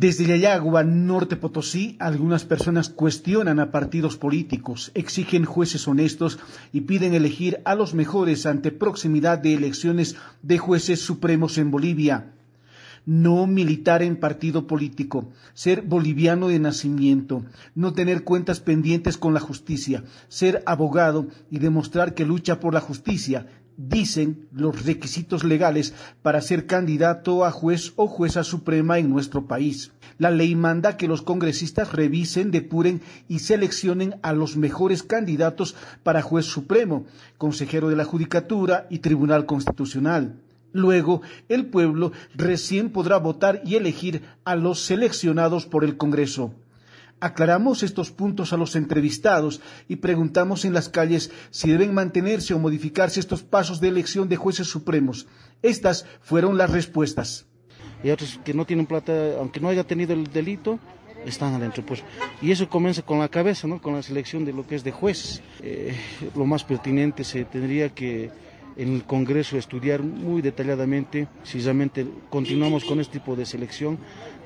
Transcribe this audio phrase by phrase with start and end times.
[0.00, 6.38] Desde Yayagua, Norte Potosí, algunas personas cuestionan a partidos políticos, exigen jueces honestos
[6.72, 12.32] y piden elegir a los mejores ante proximidad de elecciones de jueces supremos en Bolivia.
[13.04, 17.44] No militar en partido político, ser boliviano de nacimiento,
[17.74, 22.80] no tener cuentas pendientes con la justicia, ser abogado y demostrar que lucha por la
[22.80, 23.48] justicia,
[23.88, 29.92] dicen los requisitos legales para ser candidato a juez o jueza suprema en nuestro país.
[30.18, 36.20] La ley manda que los congresistas revisen, depuren y seleccionen a los mejores candidatos para
[36.20, 37.06] juez supremo,
[37.38, 40.34] consejero de la Judicatura y Tribunal Constitucional.
[40.72, 46.52] Luego, el pueblo recién podrá votar y elegir a los seleccionados por el Congreso.
[47.20, 52.58] Aclaramos estos puntos a los entrevistados y preguntamos en las calles si deben mantenerse o
[52.58, 55.26] modificarse estos pasos de elección de jueces supremos.
[55.62, 57.46] Estas fueron las respuestas.
[58.02, 60.78] Y otros que no tienen plata, aunque no haya tenido el delito,
[61.26, 61.84] están adentro.
[61.84, 62.02] Pues.
[62.40, 63.80] Y eso comienza con la cabeza, ¿no?
[63.80, 65.42] con la selección de lo que es de jueces.
[65.62, 65.94] Eh,
[66.34, 68.30] lo más pertinente se tendría que
[68.80, 73.98] en el Congreso estudiar muy detalladamente si realmente continuamos con este tipo de selección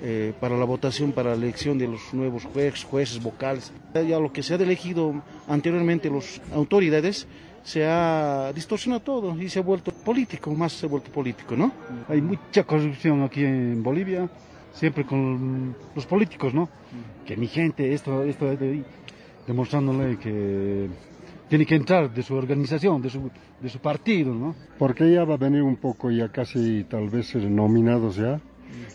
[0.02, 3.72] eh, para la votación, para la elección de los nuevos jueces, jueces vocales.
[3.94, 7.28] Ya lo que se ha elegido anteriormente las autoridades
[7.62, 11.72] se ha distorsionado todo y se ha vuelto político, más se ha vuelto político, ¿no?
[12.08, 14.28] Hay mucha corrupción aquí en Bolivia,
[14.72, 16.68] siempre con los políticos, ¿no?
[17.24, 18.46] Que mi gente, esto, esto,
[19.46, 20.88] demostrándole que
[21.54, 24.56] tiene que entrar de su organización, de su, de su partido, ¿no?
[24.76, 28.40] Porque ya va a venir un poco ya casi tal vez nominados ya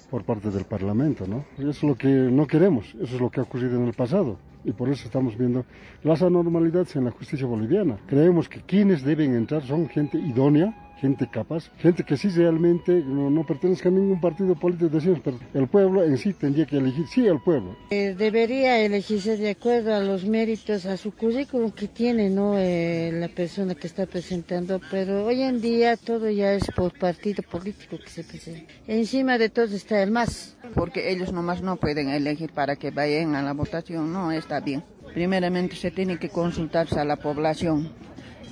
[0.10, 1.46] por parte del Parlamento, ¿no?
[1.58, 4.40] Eso es lo que no queremos, eso es lo que ha ocurrido en el pasado
[4.66, 5.64] y por eso estamos viendo
[6.04, 7.96] las anormalidades en la justicia boliviana.
[8.08, 13.30] Creemos que quienes deben entrar son gente idónea, gente capaz, gente que sí realmente no,
[13.30, 17.08] no pertenezca a ningún partido político, decimos, pero el pueblo en sí tendría que elegir,
[17.08, 17.76] sí, el pueblo.
[17.90, 22.58] Eh, debería elegirse de acuerdo a los méritos, a su currículum que tiene ¿no?
[22.58, 27.44] Eh, la persona que está presentando, pero hoy en día todo ya es por partido
[27.44, 28.74] político que se presenta.
[28.88, 30.58] Encima de todo está el MAS.
[30.76, 34.84] Porque ellos nomás no pueden elegir para que vayan a la votación, no está bien.
[35.14, 37.92] Primeramente se tiene que consultarse a la población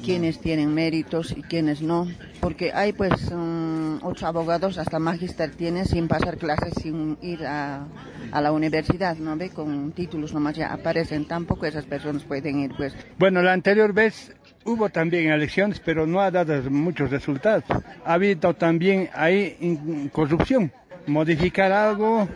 [0.03, 2.07] quienes tienen méritos y quienes no,
[2.39, 7.85] porque hay pues um, ocho abogados, hasta magister tiene sin pasar clases, sin ir a,
[8.31, 9.49] a, la universidad, ¿no ve?
[9.49, 12.93] Con títulos nomás ya aparecen, tampoco esas personas pueden ir pues.
[13.17, 14.33] Bueno, la anterior vez
[14.65, 17.63] hubo también elecciones, pero no ha dado muchos resultados.
[18.05, 20.71] Ha habido también ahí corrupción,
[21.05, 22.27] modificar algo,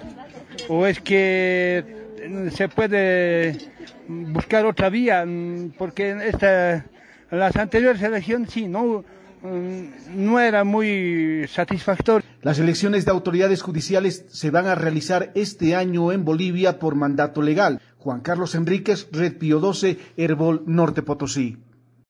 [0.67, 1.83] o es que
[2.51, 3.57] se puede
[4.07, 5.25] buscar otra vía,
[5.77, 6.85] porque esta
[7.31, 9.03] las anteriores elecciones sí, no,
[9.41, 9.83] mm,
[10.15, 12.27] no era muy satisfactorio.
[12.41, 17.41] Las elecciones de autoridades judiciales se van a realizar este año en Bolivia por mandato
[17.41, 17.81] legal.
[17.97, 21.57] Juan Carlos Enríquez, Red Pío 12, Herbol, Norte Potosí.